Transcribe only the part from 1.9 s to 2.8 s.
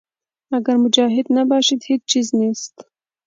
چیز نیست.